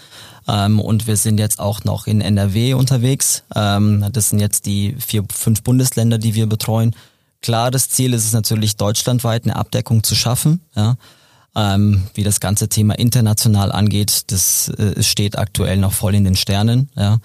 [0.48, 3.44] Ähm, und wir sind jetzt auch noch in NRW unterwegs.
[3.54, 6.96] Ähm, das sind jetzt die vier, fünf Bundesländer, die wir betreuen.
[7.42, 10.62] Klar, das Ziel ist es natürlich, deutschlandweit eine Abdeckung zu schaffen.
[10.74, 10.96] Ja.
[11.56, 16.36] Ähm, wie das ganze Thema international angeht, das äh, steht aktuell noch voll in den
[16.36, 16.90] Sternen.
[16.96, 17.20] Ja.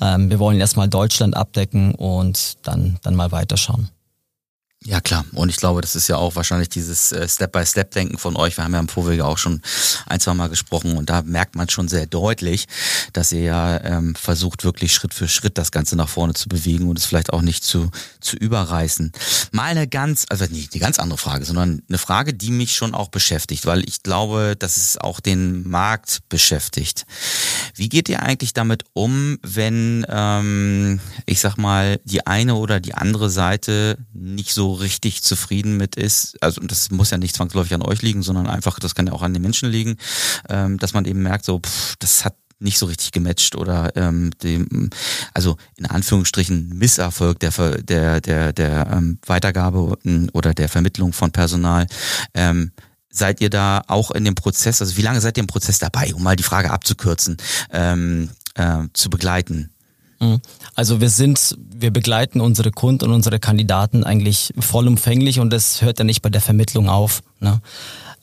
[0.00, 3.88] Ähm, wir wollen erstmal Deutschland abdecken und dann, dann mal weiterschauen.
[4.84, 8.56] Ja klar, und ich glaube, das ist ja auch wahrscheinlich dieses äh, Step-by-Step-Denken von euch.
[8.56, 9.60] Wir haben ja im Vorwege auch schon
[10.06, 12.66] ein, zwei Mal gesprochen und da merkt man schon sehr deutlich,
[13.12, 16.88] dass ihr ja ähm, versucht, wirklich Schritt für Schritt das Ganze nach vorne zu bewegen
[16.88, 19.10] und es vielleicht auch nicht zu, zu überreißen.
[19.50, 22.94] Mal eine ganz, also nicht eine ganz andere Frage, sondern eine Frage, die mich schon
[22.94, 27.04] auch beschäftigt, weil ich glaube, dass es auch den Markt beschäftigt.
[27.74, 32.94] Wie geht ihr eigentlich damit um, wenn, ähm, ich sag mal, die eine oder die
[32.94, 37.82] andere Seite nicht so richtig zufrieden mit ist, also das muss ja nicht zwangsläufig an
[37.82, 39.96] euch liegen, sondern einfach, das kann ja auch an den Menschen liegen,
[40.48, 44.30] ähm, dass man eben merkt, so, pff, das hat nicht so richtig gematcht oder ähm,
[44.42, 44.90] dem,
[45.32, 47.52] also in Anführungsstrichen Misserfolg der
[47.82, 49.96] der der der ähm, Weitergabe
[50.32, 51.86] oder der Vermittlung von Personal.
[52.34, 52.72] Ähm,
[53.10, 56.14] seid ihr da auch in dem Prozess, also wie lange seid ihr im Prozess dabei,
[56.14, 57.36] um mal die Frage abzukürzen,
[57.72, 59.70] ähm, äh, zu begleiten?
[60.20, 60.40] Mhm.
[60.74, 65.98] Also wir sind, wir begleiten unsere Kunden und unsere Kandidaten eigentlich vollumfänglich und das hört
[65.98, 67.22] ja nicht bei der Vermittlung auf.
[67.40, 67.60] Ne?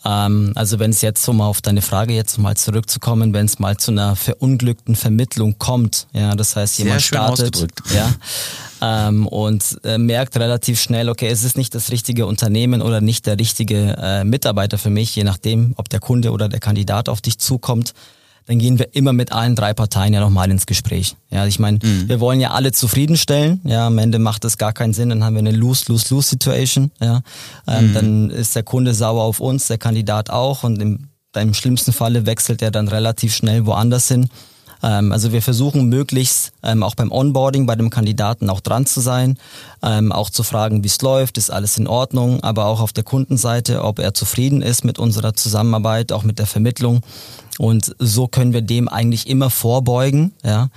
[0.05, 3.77] Ähm, also wenn es jetzt, um auf deine Frage jetzt mal zurückzukommen, wenn es mal
[3.77, 8.13] zu einer verunglückten Vermittlung kommt, ja, das heißt jemand startet, ja,
[8.81, 13.25] ähm, und äh, merkt relativ schnell, okay, es ist nicht das richtige Unternehmen oder nicht
[13.25, 17.21] der richtige äh, Mitarbeiter für mich, je nachdem, ob der Kunde oder der Kandidat auf
[17.21, 17.93] dich zukommt
[18.45, 21.15] dann gehen wir immer mit allen drei Parteien ja nochmal ins Gespräch.
[21.31, 22.07] Ja, ich meine, mhm.
[22.07, 23.59] wir wollen ja alle zufriedenstellen.
[23.63, 25.09] Ja, am Ende macht das gar keinen Sinn.
[25.09, 26.91] Dann haben wir eine Lose-Lose-Lose-Situation.
[27.01, 27.21] Ja,
[27.67, 27.93] ähm, mhm.
[27.93, 32.25] dann ist der Kunde sauer auf uns, der Kandidat auch und im, im schlimmsten Falle
[32.25, 34.29] wechselt er dann relativ schnell woanders hin.
[34.83, 39.01] Ähm, also wir versuchen möglichst ähm, auch beim Onboarding bei dem Kandidaten auch dran zu
[39.01, 39.37] sein,
[39.81, 43.03] ähm, auch zu fragen, wie es läuft, ist alles in Ordnung, aber auch auf der
[43.03, 47.01] Kundenseite, ob er zufrieden ist mit unserer Zusammenarbeit, auch mit der Vermittlung.
[47.57, 50.69] Und so können wir dem eigentlich immer vorbeugen, ja,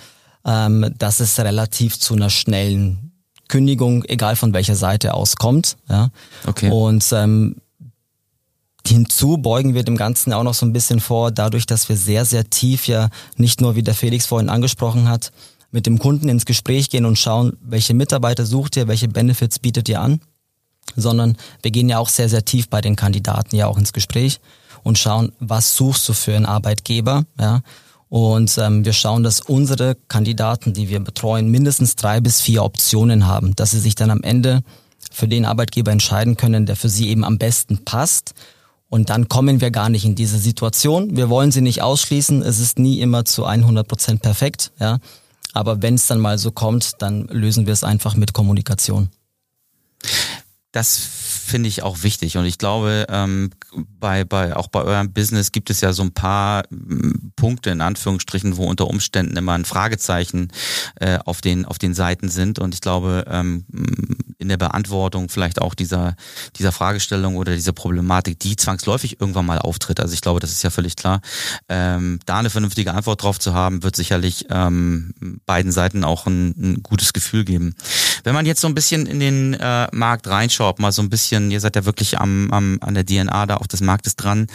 [0.45, 3.13] ähm, dass es relativ zu einer schnellen
[3.49, 5.77] Kündigung, egal von welcher Seite aus kommt.
[5.89, 6.11] Ja.
[6.47, 6.71] Okay.
[6.71, 7.57] Und ähm,
[8.87, 12.25] hinzu beugen wir dem Ganzen auch noch so ein bisschen vor, dadurch, dass wir sehr,
[12.25, 15.33] sehr tief ja nicht nur, wie der Felix vorhin angesprochen hat,
[15.71, 19.89] mit dem Kunden ins Gespräch gehen und schauen, welche Mitarbeiter sucht ihr, welche Benefits bietet
[19.89, 20.21] ihr an,
[20.97, 24.41] sondern wir gehen ja auch sehr, sehr tief bei den Kandidaten ja auch ins Gespräch
[24.89, 27.61] und schauen, was suchst du für einen Arbeitgeber, ja.
[28.09, 33.27] Und ähm, wir schauen, dass unsere Kandidaten, die wir betreuen, mindestens drei bis vier Optionen
[33.27, 34.63] haben, dass sie sich dann am Ende
[35.13, 38.33] für den Arbeitgeber entscheiden können, der für sie eben am besten passt.
[38.89, 41.19] Und dann kommen wir gar nicht in diese Situation.
[41.19, 42.41] Wir wollen sie nicht ausschließen.
[42.41, 45.01] Es ist nie immer zu 100 Prozent perfekt, ja.
[45.53, 49.11] Aber wenn es dann mal so kommt, dann lösen wir es einfach mit Kommunikation.
[50.73, 50.97] Das
[51.49, 52.37] finde ich auch wichtig.
[52.37, 53.51] Und ich glaube, ähm,
[53.99, 57.81] bei, bei, auch bei eurem Business gibt es ja so ein paar m, Punkte in
[57.81, 60.53] Anführungsstrichen, wo unter Umständen immer ein Fragezeichen
[61.01, 62.59] äh, auf, den, auf den Seiten sind.
[62.59, 63.65] Und ich glaube, ähm,
[64.39, 66.15] in der Beantwortung vielleicht auch dieser,
[66.57, 70.01] dieser Fragestellung oder dieser Problematik, die zwangsläufig irgendwann mal auftritt.
[70.01, 71.21] Also ich glaube, das ist ja völlig klar.
[71.69, 75.13] Ähm, da eine vernünftige Antwort drauf zu haben, wird sicherlich ähm,
[75.45, 77.75] beiden Seiten auch ein, ein gutes Gefühl geben.
[78.23, 81.51] Wenn man jetzt so ein bisschen in den äh, Markt reinschaut, mal so ein bisschen,
[81.51, 84.47] ihr seid ja wirklich am, am, an der DNA da auch des Marktes dran,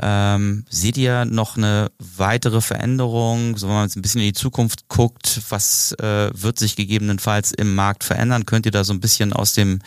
[0.00, 4.32] ähm, seht ihr noch eine weitere Veränderung, so wenn man jetzt ein bisschen in die
[4.32, 8.46] Zukunft guckt, was äh, wird sich gegebenenfalls im Markt verändern?
[8.46, 9.80] Könnt ihr da so ein bisschen aus dem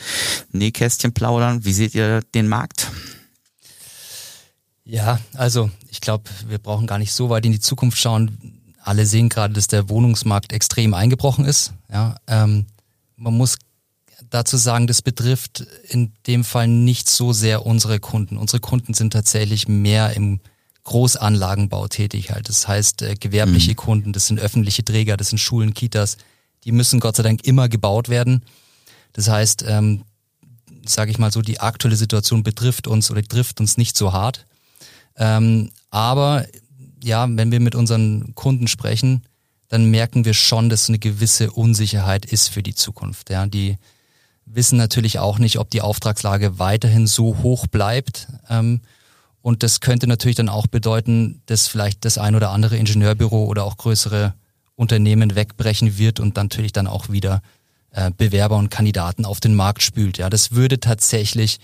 [0.52, 1.66] Nähkästchen plaudern?
[1.66, 2.92] Wie seht ihr den Markt?
[4.84, 8.62] Ja, also ich glaube, wir brauchen gar nicht so weit in die Zukunft schauen.
[8.82, 11.74] Alle sehen gerade, dass der Wohnungsmarkt extrem eingebrochen ist.
[11.92, 12.66] Ja, ähm,
[13.18, 13.58] man muss
[14.30, 18.38] dazu sagen, das betrifft in dem Fall nicht so sehr unsere Kunden.
[18.38, 20.40] Unsere Kunden sind tatsächlich mehr im
[20.84, 22.48] Großanlagenbau tätig halt.
[22.48, 23.76] Das heißt, äh, gewerbliche mhm.
[23.76, 26.18] Kunden, das sind öffentliche Träger, das sind Schulen, Kitas,
[26.64, 28.42] die müssen Gott sei Dank immer gebaut werden.
[29.14, 30.04] Das heißt, ähm,
[30.86, 34.46] sage ich mal so, die aktuelle Situation betrifft uns oder trifft uns nicht so hart.
[35.18, 36.46] Ähm, aber
[37.04, 39.24] ja, wenn wir mit unseren Kunden sprechen,
[39.70, 43.30] dann merken wir schon, dass eine gewisse Unsicherheit ist für die Zukunft.
[43.30, 43.78] Ja, die
[44.46, 48.28] wissen natürlich auch nicht, ob die Auftragslage weiterhin so hoch bleibt.
[48.50, 48.82] Ähm,
[49.42, 53.64] und das könnte natürlich dann auch bedeuten, dass vielleicht das ein oder andere Ingenieurbüro oder
[53.64, 54.34] auch größere
[54.76, 57.42] Unternehmen wegbrechen wird und natürlich dann auch wieder
[57.98, 60.18] äh, Bewerber und Kandidaten auf den Markt spült.
[60.18, 61.60] Ja, das würde tatsächlich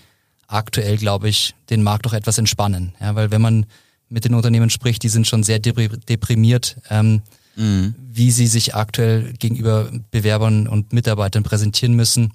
[0.46, 2.92] aktuell, glaube ich, den Markt doch etwas entspannen.
[3.00, 3.66] Ja, weil wenn man
[4.08, 6.76] mit den Unternehmen spricht, die sind schon sehr deprimiert.
[6.90, 7.22] Ähm,
[7.56, 7.94] mhm.
[7.98, 12.32] wie sie sich aktuell gegenüber Bewerbern und Mitarbeitern präsentieren müssen.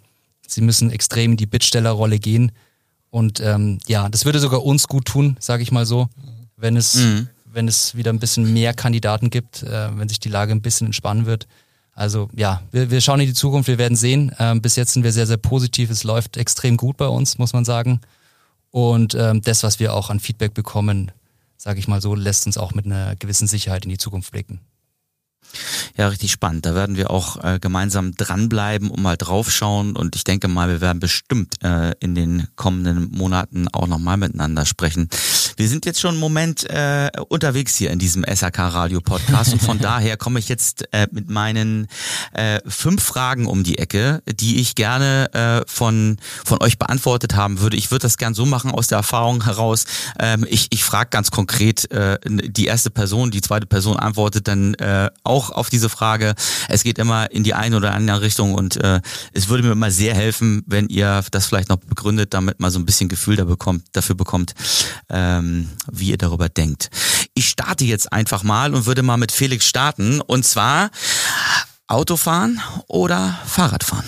[0.47, 2.51] Sie müssen extrem in die Bittstellerrolle gehen.
[3.09, 6.07] Und ähm, ja, das würde sogar uns gut tun, sage ich mal so,
[6.57, 7.27] wenn es, mhm.
[7.45, 10.87] wenn es wieder ein bisschen mehr Kandidaten gibt, äh, wenn sich die Lage ein bisschen
[10.87, 11.47] entspannen wird.
[11.99, 14.33] Also ja, wir, wir schauen in die Zukunft, wir werden sehen.
[14.39, 15.89] Ähm, bis jetzt sind wir sehr, sehr positiv.
[15.89, 17.99] Es läuft extrem gut bei uns, muss man sagen.
[18.71, 21.11] Und ähm, das, was wir auch an Feedback bekommen,
[21.57, 24.61] sage ich mal so, lässt uns auch mit einer gewissen Sicherheit in die Zukunft blicken.
[25.97, 26.65] Ja, richtig spannend.
[26.65, 29.97] Da werden wir auch äh, gemeinsam dranbleiben und mal draufschauen.
[29.97, 34.65] Und ich denke mal, wir werden bestimmt äh, in den kommenden Monaten auch nochmal miteinander
[34.65, 35.09] sprechen.
[35.59, 39.61] Wir sind jetzt schon einen Moment äh, unterwegs hier in diesem SAK Radio Podcast und
[39.61, 41.87] von daher komme ich jetzt äh, mit meinen
[42.31, 47.59] äh, fünf Fragen um die Ecke, die ich gerne äh, von von euch beantwortet haben
[47.59, 47.75] würde.
[47.75, 49.83] Ich würde das gern so machen aus der Erfahrung heraus.
[50.17, 54.75] Ähm, ich ich frage ganz konkret äh, die erste Person, die zweite Person antwortet dann
[54.75, 56.35] äh, auch auf diese Frage.
[56.69, 59.01] Es geht immer in die eine oder andere Richtung und äh,
[59.33, 62.79] es würde mir immer sehr helfen, wenn ihr das vielleicht noch begründet, damit man so
[62.79, 64.53] ein bisschen Gefühl da bekommt, dafür bekommt,
[65.09, 65.48] ähm,
[65.91, 66.89] wie ihr darüber denkt.
[67.33, 70.91] Ich starte jetzt einfach mal und würde mal mit Felix starten und zwar
[71.87, 74.05] Autofahren oder Fahrradfahren?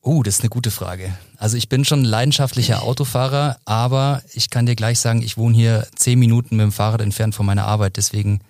[0.00, 1.12] Oh, das ist eine gute Frage.
[1.36, 5.88] Also ich bin schon leidenschaftlicher Autofahrer, aber ich kann dir gleich sagen, ich wohne hier
[5.96, 8.40] zehn Minuten mit dem Fahrrad entfernt von meiner Arbeit, deswegen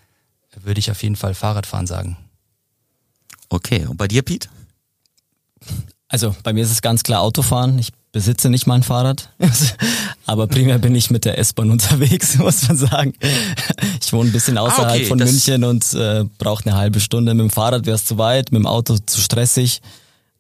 [0.63, 2.17] würde ich auf jeden Fall Fahrradfahren sagen.
[3.49, 4.49] Okay, und bei dir, Pete?
[6.09, 7.79] Also bei mir ist es ganz klar Autofahren.
[7.79, 9.29] Ich besitze nicht mein Fahrrad,
[10.27, 13.13] aber primär bin ich mit der S-Bahn unterwegs, muss man sagen.
[14.01, 17.35] Ich wohne ein bisschen außerhalb ah, okay, von München und äh, brauche eine halbe Stunde.
[17.35, 19.83] Mit dem Fahrrad wäre es zu weit, mit dem Auto zu stressig.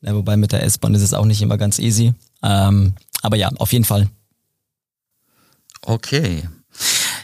[0.03, 2.15] Ja, wobei mit der S-Bahn ist es auch nicht immer ganz easy.
[2.45, 4.09] Ähm, aber ja, auf jeden Fall.
[5.83, 6.49] Okay.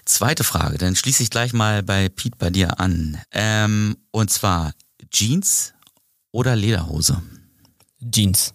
[0.04, 3.20] Zweite Frage, dann schließe ich gleich mal bei Pete bei dir an.
[3.30, 4.72] Ähm, und zwar
[5.10, 5.74] Jeans
[6.32, 7.22] oder Lederhose?
[8.10, 8.52] Jeans.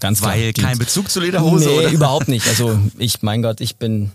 [0.00, 0.34] Ganz klar.
[0.34, 1.90] Weil kein Bezug zu Lederhose, nee, oder?
[1.90, 2.48] überhaupt nicht.
[2.48, 4.10] Also ich, mein Gott, ich bin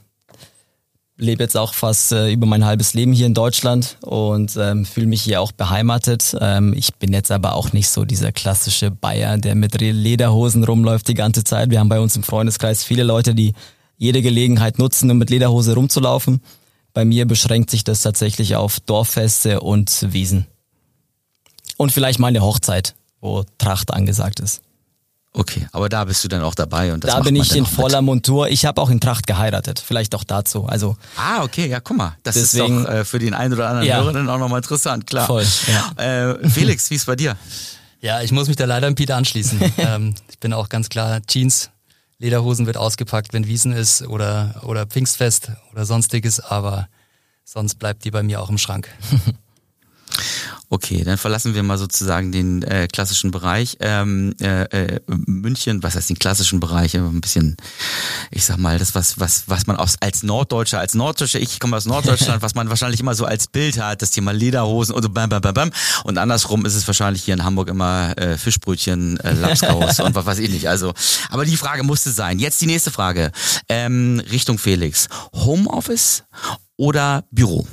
[1.18, 5.08] lebe jetzt auch fast äh, über mein halbes Leben hier in Deutschland und ähm, fühle
[5.08, 6.36] mich hier auch beheimatet.
[6.42, 11.08] Ähm, ich bin jetzt aber auch nicht so dieser klassische Bayer, der mit Lederhosen rumläuft
[11.08, 11.70] die ganze Zeit.
[11.70, 13.54] Wir haben bei uns im Freundeskreis viele Leute, die
[13.98, 16.42] jede Gelegenheit nutzen, um mit Lederhose rumzulaufen.
[16.94, 20.48] Bei mir beschränkt sich das tatsächlich auf Dorffeste und Wiesen.
[21.78, 24.62] Und vielleicht mal eine Hochzeit, wo Tracht angesagt ist.
[25.38, 28.02] Okay, aber da bist du dann auch dabei und das Da bin ich in voller
[28.02, 28.06] mit.
[28.06, 28.48] Montur.
[28.48, 30.66] Ich habe auch in Tracht geheiratet, vielleicht auch dazu.
[30.66, 33.68] Also ah, okay, ja, guck mal, das deswegen, ist doch äh, für den einen oder
[33.68, 33.98] anderen ja.
[33.98, 35.28] Hörer dann auch nochmal interessant, klar.
[35.28, 35.46] Voll.
[35.68, 36.32] Ja.
[36.32, 37.36] Äh, Felix, wie ist bei dir?
[38.00, 39.60] Ja, ich muss mich da leider im Peter anschließen.
[39.78, 41.70] ähm, ich bin auch ganz klar Jeans,
[42.18, 46.88] Lederhosen wird ausgepackt, wenn Wiesen ist oder oder Pfingstfest oder sonstiges, aber
[47.44, 48.88] sonst bleibt die bei mir auch im Schrank.
[50.76, 53.78] Okay, dann verlassen wir mal sozusagen den äh, klassischen Bereich.
[53.80, 56.98] Ähm, äh, äh, München, was heißt den klassischen Bereich?
[56.98, 57.56] Ein bisschen,
[58.30, 61.78] ich sag mal, das, was, was, was man aus, als Norddeutscher, als Norddeutscher, ich komme
[61.78, 65.08] aus Norddeutschland, was man wahrscheinlich immer so als Bild hat, das Thema Lederhosen und so
[65.08, 65.72] bam, bam, bam, bam.
[66.04, 70.26] Und andersrum ist es wahrscheinlich hier in Hamburg immer äh, Fischbrötchen, äh, Lapskaus und was
[70.26, 70.68] weiß ich nicht.
[70.68, 70.94] Also,
[71.30, 72.38] aber die Frage musste sein.
[72.38, 73.32] Jetzt die nächste Frage.
[73.70, 75.08] Ähm, Richtung Felix.
[75.34, 76.24] Homeoffice
[76.76, 77.66] oder Büro?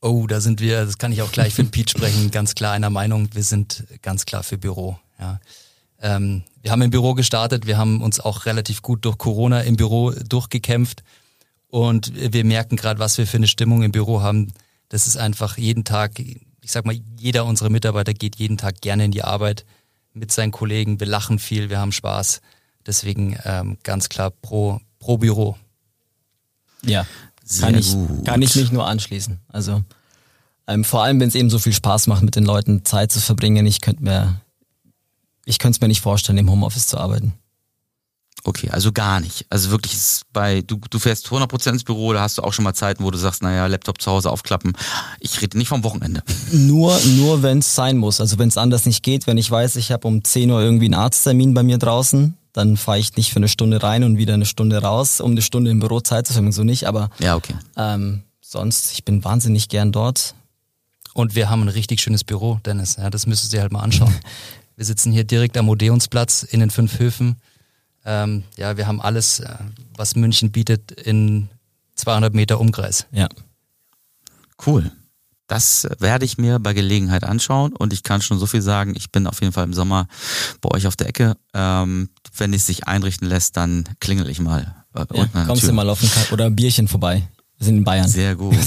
[0.00, 2.72] Oh, da sind wir, das kann ich auch gleich für den Pete sprechen, ganz klar
[2.72, 3.28] einer Meinung.
[3.34, 4.98] Wir sind ganz klar für Büro.
[5.18, 5.40] Ja.
[6.00, 9.76] Ähm, wir haben im Büro gestartet, wir haben uns auch relativ gut durch Corona im
[9.76, 11.02] Büro durchgekämpft
[11.68, 14.52] und wir merken gerade, was wir für eine Stimmung im Büro haben.
[14.88, 19.04] Das ist einfach jeden Tag, ich sag mal, jeder unserer Mitarbeiter geht jeden Tag gerne
[19.04, 19.64] in die Arbeit
[20.14, 21.00] mit seinen Kollegen.
[21.00, 22.40] Wir lachen viel, wir haben Spaß.
[22.86, 25.56] Deswegen ähm, ganz klar pro, pro Büro.
[26.82, 27.06] Ja,
[27.48, 28.24] sehr kann ich, gut.
[28.26, 29.38] Kann ich mich nur anschließen.
[29.48, 29.82] Also
[30.66, 33.20] ähm, vor allem, wenn es eben so viel Spaß macht, mit den Leuten Zeit zu
[33.20, 33.66] verbringen.
[33.66, 34.40] Ich könnte mir,
[35.46, 37.32] ich könnte es mir nicht vorstellen, im Homeoffice zu arbeiten.
[38.44, 39.46] Okay, also gar nicht.
[39.50, 42.64] Also wirklich ist bei, du, du fährst 100% ins Büro, da hast du auch schon
[42.64, 44.74] mal Zeiten, wo du sagst, naja, Laptop zu Hause aufklappen.
[45.20, 46.22] Ich rede nicht vom Wochenende.
[46.52, 48.20] Nur, nur wenn es sein muss.
[48.20, 50.86] Also wenn es anders nicht geht, wenn ich weiß, ich habe um 10 Uhr irgendwie
[50.86, 54.34] einen Arzttermin bei mir draußen, dann fahre ich nicht für eine Stunde rein und wieder
[54.34, 57.36] eine Stunde raus, um eine Stunde im Büro Zeit zu verbringen, so nicht, aber ja,
[57.36, 57.54] okay.
[57.76, 60.34] ähm, sonst, ich bin wahnsinnig gern dort.
[61.14, 62.96] Und wir haben ein richtig schönes Büro, Dennis.
[62.96, 64.14] Ja, das müsstest du dir halt mal anschauen.
[64.76, 67.36] wir sitzen hier direkt am Odeonsplatz in den fünf Höfen.
[68.04, 69.56] Ähm, ja, wir haben alles, äh,
[69.96, 71.48] was München bietet, in
[71.96, 73.06] 200 Meter Umkreis.
[73.10, 73.28] Ja.
[74.64, 74.92] Cool.
[75.48, 79.10] Das werde ich mir bei Gelegenheit anschauen und ich kann schon so viel sagen, ich
[79.10, 80.06] bin auf jeden Fall im Sommer
[80.60, 81.36] bei euch auf der Ecke.
[81.54, 84.84] Ähm, wenn es sich einrichten lässt, dann klingel ich mal.
[84.94, 87.26] Äh, ja, kommst du mal auf ein, oder ein Bierchen vorbei.
[87.56, 88.08] Wir sind in Bayern.
[88.08, 88.54] Sehr gut.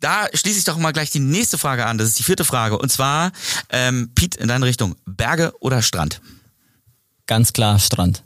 [0.00, 1.98] da schließe ich doch mal gleich die nächste Frage an.
[1.98, 2.78] Das ist die vierte Frage.
[2.78, 3.30] Und zwar,
[3.70, 4.96] ähm, Piet, in deine Richtung.
[5.04, 6.20] Berge oder Strand?
[7.26, 8.24] Ganz klar Strand.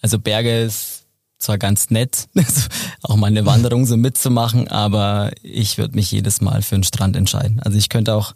[0.00, 1.01] Also Berge ist
[1.42, 2.28] zwar ganz nett,
[3.02, 7.16] auch mal eine Wanderung so mitzumachen, aber ich würde mich jedes Mal für den Strand
[7.16, 7.60] entscheiden.
[7.60, 8.34] Also ich könnte auch,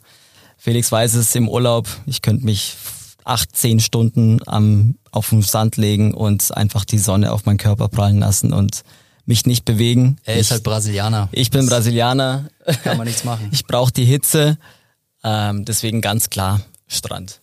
[0.57, 2.77] Felix weiß es im Urlaub, ich könnte mich
[3.25, 7.89] acht, zehn Stunden am, auf den Sand legen und einfach die Sonne auf meinen Körper
[7.89, 8.83] prallen lassen und
[9.25, 10.17] mich nicht bewegen.
[10.25, 11.29] Er ist ich, halt Brasilianer.
[11.33, 12.49] Ich bin das Brasilianer.
[12.85, 13.49] Kann man nichts machen.
[13.53, 14.59] Ich brauche die Hitze.
[15.25, 17.41] Ähm, deswegen ganz klar Strand.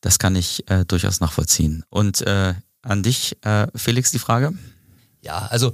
[0.00, 1.82] Das kann ich äh, durchaus nachvollziehen.
[1.90, 4.52] Und äh, an dich, äh, Felix, die Frage.
[5.22, 5.72] Ja, also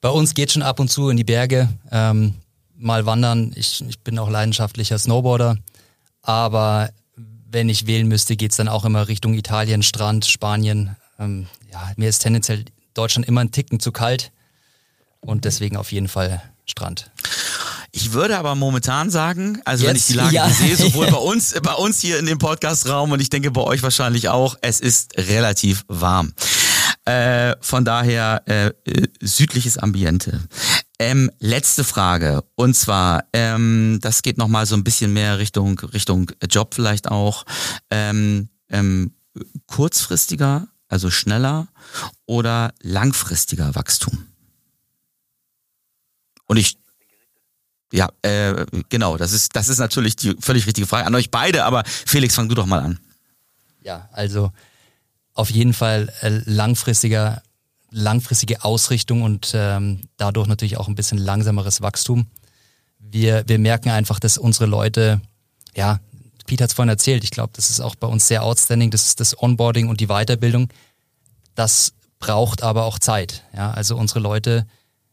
[0.00, 2.34] bei uns geht schon ab und zu in die Berge, ähm,
[2.76, 3.52] mal wandern.
[3.56, 5.56] Ich, ich bin auch leidenschaftlicher Snowboarder,
[6.22, 6.90] aber
[7.50, 10.96] wenn ich wählen müsste, geht's dann auch immer Richtung Italien, Strand, Spanien.
[11.18, 14.32] Ähm, ja, mir ist tendenziell Deutschland immer ein Ticken zu kalt
[15.20, 17.10] und deswegen auf jeden Fall Strand.
[18.00, 19.90] Ich würde aber momentan sagen, also Jetzt?
[19.90, 20.48] wenn ich die Lage ja.
[20.48, 23.82] sehe, sowohl bei uns, bei uns hier in dem Podcastraum und ich denke bei euch
[23.82, 26.32] wahrscheinlich auch, es ist relativ warm.
[27.06, 30.40] Äh, von daher äh, äh, südliches Ambiente.
[31.00, 35.76] Ähm, letzte Frage und zwar, ähm, das geht noch mal so ein bisschen mehr Richtung
[35.80, 37.46] Richtung Job vielleicht auch.
[37.90, 39.12] Ähm, ähm,
[39.66, 41.66] kurzfristiger, also schneller
[42.26, 44.28] oder langfristiger Wachstum?
[46.46, 46.78] Und ich
[47.92, 51.64] ja, äh, genau, das ist, das ist natürlich die völlig richtige Frage an euch beide,
[51.64, 52.98] aber Felix, fang du doch mal an.
[53.82, 54.52] Ja, also
[55.34, 57.42] auf jeden Fall äh, langfristiger,
[57.90, 62.26] langfristige Ausrichtung und ähm, dadurch natürlich auch ein bisschen langsameres Wachstum.
[62.98, 65.20] Wir, wir merken einfach, dass unsere Leute,
[65.74, 66.00] ja,
[66.44, 69.06] Pete hat es vorhin erzählt, ich glaube, das ist auch bei uns sehr outstanding, das
[69.06, 70.68] ist das Onboarding und die Weiterbildung.
[71.54, 73.44] Das braucht aber auch Zeit.
[73.54, 74.66] Ja, also unsere Leute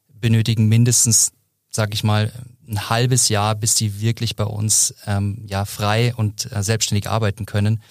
[0.07, 1.33] benötigen mindestens,
[1.69, 2.31] sag ich mal,
[2.67, 7.45] ein halbes Jahr, bis die wirklich bei uns ähm, ja frei und äh, selbstständig arbeiten
[7.45, 7.81] können.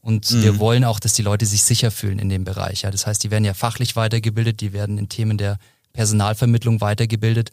[0.00, 0.42] Und mhm.
[0.42, 2.82] wir wollen auch, dass die Leute sich sicher fühlen in dem Bereich.
[2.82, 5.58] Ja, das heißt, die werden ja fachlich weitergebildet, die werden in Themen der
[5.92, 7.50] Personalvermittlung weitergebildet.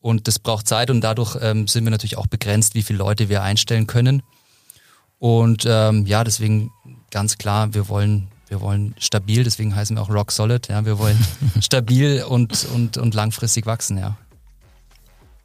[0.00, 3.28] Und das braucht Zeit und dadurch ähm, sind wir natürlich auch begrenzt, wie viele Leute
[3.28, 4.22] wir einstellen können.
[5.18, 6.70] Und ähm, ja, deswegen
[7.10, 10.68] ganz klar, wir wollen, wir wollen stabil, deswegen heißen wir auch Rock Solid.
[10.68, 11.18] Ja, wir wollen
[11.60, 14.16] stabil und, und, und langfristig wachsen, ja.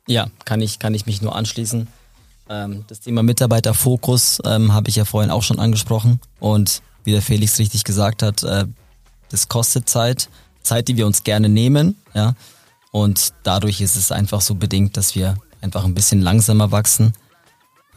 [0.08, 1.88] Ja, kann ich, kann ich mich nur anschließen.
[2.50, 6.20] Ähm, das Thema Mitarbeiterfokus ähm, habe ich ja vorhin auch schon angesprochen.
[6.40, 8.66] Und wie der Felix richtig gesagt hat, äh,
[9.30, 10.30] das kostet Zeit.
[10.62, 12.34] Zeit, die wir uns gerne nehmen, ja.
[12.92, 17.14] Und dadurch ist es einfach so bedingt, dass wir einfach ein bisschen langsamer wachsen.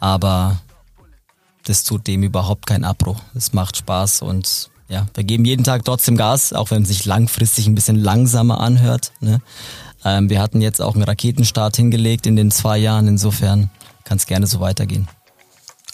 [0.01, 0.59] Aber
[1.64, 3.21] das tut dem überhaupt keinen Abbruch.
[3.35, 7.05] Es macht Spaß und ja, wir geben jeden Tag trotzdem Gas, auch wenn es sich
[7.05, 9.12] langfristig ein bisschen langsamer anhört.
[9.21, 9.40] Ne?
[10.05, 13.71] Ähm, wir hatten jetzt auch einen Raketenstart hingelegt in den zwei Jahren, insofern
[14.05, 15.09] kann es gerne so weitergehen.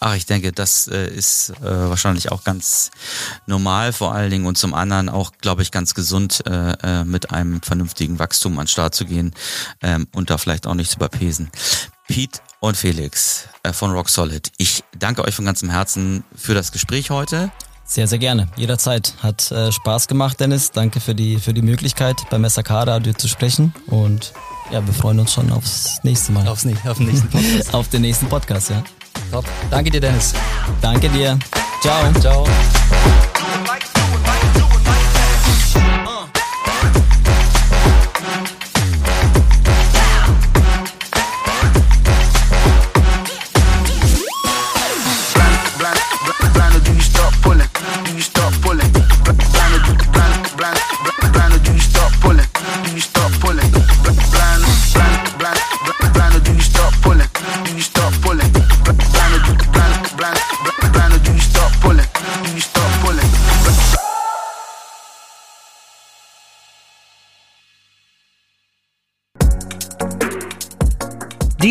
[0.00, 2.90] Ach, ich denke, das äh, ist äh, wahrscheinlich auch ganz
[3.46, 7.30] normal vor allen Dingen und zum anderen auch, glaube ich, ganz gesund, äh, äh, mit
[7.30, 9.32] einem vernünftigen Wachstum an den Start zu gehen
[9.82, 11.50] ähm, und da vielleicht auch nicht zu überpesen.
[12.06, 16.70] Pete und Felix äh, von Rock Solid, ich danke euch von ganzem Herzen für das
[16.70, 17.50] Gespräch heute.
[17.84, 18.48] Sehr, sehr gerne.
[18.56, 19.14] Jederzeit.
[19.22, 20.70] Hat äh, Spaß gemacht, Dennis.
[20.70, 23.74] Danke für die, für die Möglichkeit, beim SAK Radio zu sprechen.
[23.86, 24.32] Und
[24.70, 26.48] ja, wir freuen uns schon aufs nächste Mal.
[26.48, 27.74] Aufs, auf den nächsten Podcast.
[27.74, 28.82] auf den nächsten Podcast, ja.
[29.30, 29.44] Top.
[29.70, 30.32] Danke dir, Dennis.
[30.80, 31.38] Danke dir.
[31.82, 32.12] Ciao.
[32.20, 32.46] Ciao.